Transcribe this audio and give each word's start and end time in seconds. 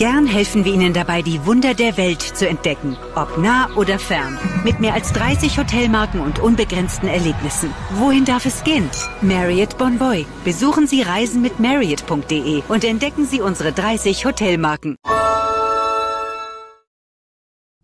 Gern 0.00 0.26
helfen 0.26 0.64
wir 0.64 0.72
Ihnen 0.72 0.94
dabei, 0.94 1.20
die 1.20 1.44
Wunder 1.44 1.74
der 1.74 1.98
Welt 1.98 2.22
zu 2.22 2.48
entdecken, 2.48 2.96
ob 3.14 3.36
nah 3.36 3.68
oder 3.76 3.98
fern. 3.98 4.38
Mit 4.64 4.80
mehr 4.80 4.94
als 4.94 5.12
30 5.12 5.58
Hotelmarken 5.58 6.20
und 6.20 6.38
unbegrenzten 6.38 7.06
Erlebnissen. 7.06 7.70
Wohin 7.98 8.24
darf 8.24 8.46
es 8.46 8.64
gehen? 8.64 8.88
Marriott 9.20 9.76
Bonvoy. 9.76 10.24
Besuchen 10.42 10.86
Sie 10.86 11.02
Reisen 11.02 11.42
mit 11.42 11.60
Marriott.de 11.60 12.62
und 12.68 12.82
entdecken 12.82 13.26
Sie 13.26 13.42
unsere 13.42 13.72
30 13.72 14.24
Hotelmarken. 14.24 14.96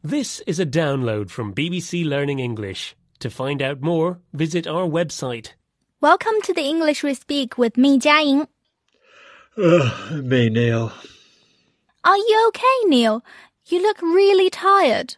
This 0.02 0.40
is 0.46 0.58
a 0.58 0.64
download 0.64 1.28
from 1.28 1.52
BBC 1.52 2.02
Learning 2.02 2.38
English. 2.38 2.96
To 3.18 3.28
find 3.28 3.60
out 3.60 3.82
more, 3.82 4.20
visit 4.32 4.66
our 4.66 4.88
website. 4.88 5.50
Welcome 6.00 6.40
to 6.44 6.54
the 6.54 6.66
English 6.66 7.02
we 7.02 7.12
speak 7.12 7.58
with 7.58 7.76
me, 7.76 7.98
Jiaying. 7.98 8.46
Ugh, 9.58 10.24
me, 10.24 10.48
Neil. 10.48 10.90
Are 12.06 12.16
you 12.16 12.44
okay, 12.48 12.88
Neil? 12.88 13.24
You 13.66 13.82
look 13.82 14.00
really 14.00 14.48
tired. 14.48 15.16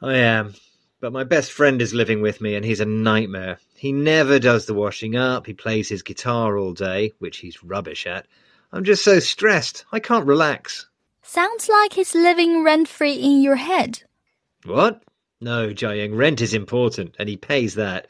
I 0.00 0.14
am. 0.14 0.54
But 0.98 1.12
my 1.12 1.22
best 1.22 1.52
friend 1.52 1.82
is 1.82 1.92
living 1.92 2.22
with 2.22 2.40
me 2.40 2.54
and 2.54 2.64
he's 2.64 2.80
a 2.80 2.86
nightmare. 2.86 3.58
He 3.76 3.92
never 3.92 4.38
does 4.38 4.64
the 4.64 4.72
washing 4.72 5.16
up, 5.16 5.44
he 5.44 5.52
plays 5.52 5.90
his 5.90 6.02
guitar 6.02 6.56
all 6.56 6.72
day, 6.72 7.12
which 7.18 7.36
he's 7.36 7.62
rubbish 7.62 8.06
at. 8.06 8.26
I'm 8.72 8.84
just 8.84 9.04
so 9.04 9.18
stressed. 9.18 9.84
I 9.92 10.00
can't 10.00 10.24
relax. 10.24 10.86
Sounds 11.20 11.68
like 11.68 11.92
he's 11.92 12.14
living 12.14 12.64
rent 12.64 12.88
free 12.88 13.12
in 13.12 13.42
your 13.42 13.56
head. 13.56 14.02
What? 14.64 15.02
No, 15.42 15.74
Jiaying, 15.74 16.16
rent 16.16 16.40
is 16.40 16.54
important 16.54 17.16
and 17.18 17.28
he 17.28 17.36
pays 17.36 17.74
that. 17.74 18.06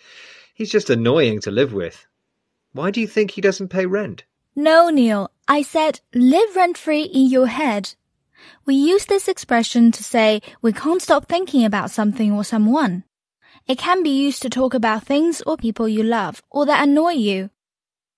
He's 0.54 0.70
just 0.70 0.88
annoying 0.88 1.40
to 1.40 1.50
live 1.50 1.72
with. 1.72 2.06
Why 2.74 2.92
do 2.92 3.00
you 3.00 3.08
think 3.08 3.32
he 3.32 3.40
doesn't 3.40 3.70
pay 3.70 3.86
rent? 3.86 4.22
No, 4.54 4.88
Neil. 4.88 5.32
I 5.48 5.62
said 5.62 6.00
live 6.14 6.54
rent 6.54 6.78
free 6.78 7.02
in 7.02 7.28
your 7.28 7.48
head. 7.48 7.96
We 8.66 8.74
use 8.74 9.06
this 9.06 9.28
expression 9.28 9.92
to 9.92 10.02
say 10.02 10.40
we 10.62 10.72
can't 10.72 11.02
stop 11.02 11.26
thinking 11.26 11.64
about 11.64 11.90
something 11.90 12.32
or 12.32 12.44
someone. 12.44 13.04
It 13.66 13.78
can 13.78 14.02
be 14.02 14.10
used 14.10 14.42
to 14.42 14.50
talk 14.50 14.74
about 14.74 15.04
things 15.04 15.42
or 15.46 15.56
people 15.56 15.88
you 15.88 16.02
love 16.02 16.42
or 16.50 16.66
that 16.66 16.82
annoy 16.82 17.12
you. 17.12 17.50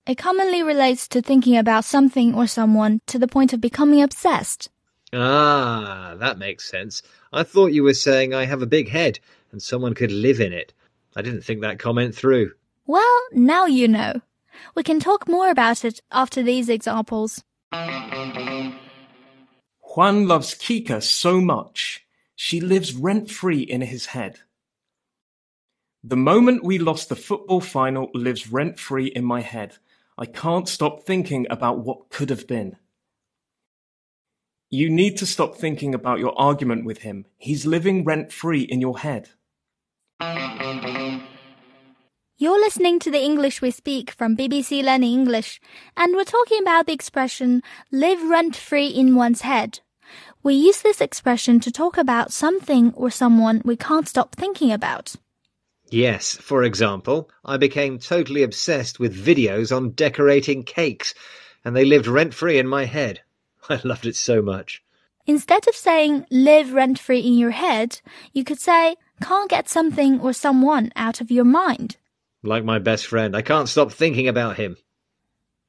It 0.06 0.18
commonly 0.18 0.62
relates 0.62 1.08
to 1.08 1.20
thinking 1.20 1.56
about 1.56 1.84
something 1.84 2.34
or 2.34 2.46
someone 2.46 3.00
to 3.06 3.18
the 3.18 3.28
point 3.28 3.52
of 3.52 3.60
becoming 3.60 4.02
obsessed. 4.02 4.70
Ah, 5.12 6.14
that 6.18 6.38
makes 6.38 6.68
sense. 6.68 7.02
I 7.32 7.42
thought 7.42 7.72
you 7.72 7.82
were 7.82 7.94
saying 7.94 8.34
I 8.34 8.44
have 8.44 8.62
a 8.62 8.66
big 8.66 8.88
head 8.88 9.18
and 9.52 9.62
someone 9.62 9.94
could 9.94 10.12
live 10.12 10.40
in 10.40 10.52
it. 10.52 10.72
I 11.16 11.22
didn't 11.22 11.42
think 11.42 11.60
that 11.62 11.78
comment 11.78 12.14
through. 12.14 12.52
Well, 12.86 13.20
now 13.32 13.66
you 13.66 13.88
know. 13.88 14.20
We 14.74 14.82
can 14.82 15.00
talk 15.00 15.28
more 15.28 15.50
about 15.50 15.84
it 15.84 16.00
after 16.12 16.42
these 16.42 16.68
examples. 16.68 17.42
Juan 19.96 20.28
loves 20.28 20.54
Kika 20.54 21.02
so 21.02 21.40
much. 21.40 22.04
She 22.34 22.60
lives 22.60 22.92
rent 22.92 23.30
free 23.30 23.60
in 23.60 23.80
his 23.80 24.04
head. 24.06 24.40
The 26.04 26.18
moment 26.18 26.62
we 26.62 26.78
lost 26.78 27.08
the 27.08 27.16
football 27.16 27.62
final 27.62 28.10
lives 28.12 28.52
rent 28.52 28.78
free 28.78 29.06
in 29.06 29.24
my 29.24 29.40
head. 29.40 29.78
I 30.18 30.26
can't 30.26 30.68
stop 30.68 31.04
thinking 31.04 31.46
about 31.48 31.78
what 31.78 32.10
could 32.10 32.28
have 32.28 32.46
been. 32.46 32.76
You 34.68 34.90
need 34.90 35.16
to 35.16 35.26
stop 35.26 35.56
thinking 35.56 35.94
about 35.94 36.18
your 36.18 36.38
argument 36.38 36.84
with 36.84 36.98
him. 36.98 37.24
He's 37.38 37.64
living 37.64 38.04
rent 38.04 38.30
free 38.30 38.60
in 38.60 38.82
your 38.82 38.98
head. 38.98 39.30
You're 42.38 42.60
listening 42.60 42.98
to 42.98 43.10
the 43.10 43.24
English 43.24 43.62
we 43.62 43.70
speak 43.70 44.10
from 44.10 44.36
BBC 44.36 44.84
Learning 44.84 45.14
English, 45.14 45.58
and 45.96 46.14
we're 46.14 46.24
talking 46.24 46.60
about 46.60 46.84
the 46.84 46.92
expression 46.92 47.62
live 47.90 48.22
rent 48.28 48.54
free 48.54 48.88
in 48.88 49.14
one's 49.14 49.40
head. 49.40 49.80
We 50.46 50.54
use 50.54 50.80
this 50.80 51.00
expression 51.00 51.58
to 51.58 51.72
talk 51.72 51.98
about 51.98 52.32
something 52.32 52.92
or 52.94 53.10
someone 53.10 53.62
we 53.64 53.74
can't 53.74 54.06
stop 54.06 54.36
thinking 54.36 54.70
about. 54.70 55.16
Yes, 55.90 56.36
for 56.36 56.62
example, 56.62 57.28
I 57.44 57.56
became 57.56 57.98
totally 57.98 58.44
obsessed 58.44 59.00
with 59.00 59.26
videos 59.26 59.76
on 59.76 59.90
decorating 59.90 60.62
cakes, 60.62 61.14
and 61.64 61.74
they 61.74 61.84
lived 61.84 62.06
rent 62.06 62.32
free 62.32 62.60
in 62.60 62.68
my 62.68 62.84
head. 62.84 63.22
I 63.68 63.80
loved 63.82 64.06
it 64.06 64.14
so 64.14 64.40
much. 64.40 64.84
Instead 65.26 65.66
of 65.66 65.74
saying 65.74 66.26
live 66.30 66.72
rent 66.72 67.00
free 67.00 67.26
in 67.26 67.36
your 67.36 67.50
head, 67.50 68.00
you 68.32 68.44
could 68.44 68.60
say 68.60 68.94
can't 69.20 69.50
get 69.50 69.68
something 69.68 70.20
or 70.20 70.32
someone 70.32 70.92
out 70.94 71.20
of 71.20 71.32
your 71.32 71.44
mind. 71.44 71.96
Like 72.44 72.62
my 72.62 72.78
best 72.78 73.08
friend, 73.08 73.34
I 73.34 73.42
can't 73.42 73.68
stop 73.68 73.90
thinking 73.90 74.28
about 74.28 74.58
him. 74.58 74.76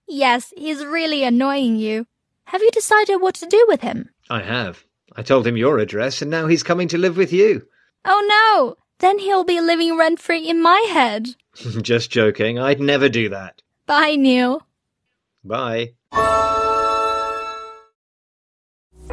Yes, 0.08 0.54
he's 0.56 0.86
really 0.86 1.24
annoying 1.24 1.78
you. 1.78 2.06
Have 2.46 2.62
you 2.62 2.70
decided 2.72 3.18
what 3.18 3.34
to 3.36 3.48
do 3.48 3.66
with 3.68 3.82
him? 3.82 4.12
I 4.30 4.42
have. 4.42 4.84
I 5.16 5.24
told 5.24 5.48
him 5.48 5.58
your 5.58 5.80
address, 5.80 6.22
and 6.22 6.30
now 6.30 6.48
he's 6.48 6.64
coming 6.64 6.88
to 6.90 6.98
live 6.98 7.18
with 7.18 7.32
you. 7.32 7.64
Oh 8.06 8.24
no! 8.28 8.76
Then 9.00 9.20
he'll 9.20 9.44
be 9.44 9.62
living 9.62 9.98
rent 9.98 10.20
free 10.20 10.48
in 10.48 10.62
my 10.62 10.86
head. 10.90 11.30
Just 11.82 12.12
joking. 12.12 12.60
I'd 12.60 12.80
never 12.80 13.10
do 13.10 13.30
that. 13.30 13.62
Bye, 13.86 14.16
Neil. 14.16 14.62
Bye. 15.44 15.94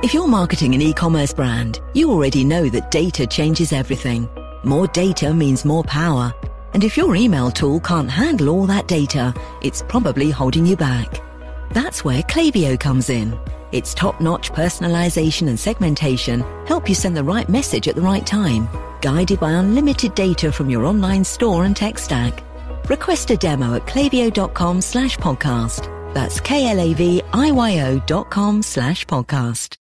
If 0.02 0.12
you're 0.12 0.26
marketing 0.26 0.74
an 0.74 0.82
e-commerce 0.82 1.32
brand, 1.32 1.80
you 1.94 2.10
already 2.10 2.44
know 2.44 2.68
that 2.68 2.90
data 2.90 3.26
changes 3.26 3.72
everything. 3.72 4.28
More 4.64 4.86
data 4.88 5.32
means 5.32 5.64
more 5.64 5.84
power. 5.84 6.32
And 6.74 6.82
if 6.82 6.96
your 6.96 7.14
email 7.14 7.50
tool 7.50 7.78
can't 7.80 8.10
handle 8.10 8.48
all 8.48 8.66
that 8.66 8.88
data, 8.88 9.32
it's 9.62 9.82
probably 9.82 10.30
holding 10.30 10.66
you 10.66 10.76
back. 10.76 11.20
That's 11.70 12.04
where 12.04 12.22
Klaviyo 12.22 12.78
comes 12.78 13.08
in. 13.08 13.38
Its 13.72 13.94
top-notch 13.94 14.52
personalization 14.52 15.48
and 15.48 15.58
segmentation 15.58 16.40
help 16.66 16.88
you 16.88 16.94
send 16.94 17.16
the 17.16 17.24
right 17.24 17.48
message 17.48 17.88
at 17.88 17.94
the 17.94 18.00
right 18.00 18.26
time, 18.26 18.68
guided 19.00 19.40
by 19.40 19.52
unlimited 19.52 20.14
data 20.14 20.50
from 20.52 20.70
your 20.70 20.84
online 20.84 21.24
store 21.24 21.64
and 21.64 21.76
tech 21.76 21.98
stack. 21.98 22.42
Request 22.88 23.30
a 23.30 23.36
demo 23.36 23.74
at 23.74 23.86
klaviyo.com 23.86 24.80
slash 24.80 25.16
podcast. 25.18 25.90
That's 26.14 26.40
K-L-A-V-I-Y-O 26.40 27.98
dot 28.06 28.30
com 28.30 28.62
slash 28.62 29.06
podcast. 29.06 29.83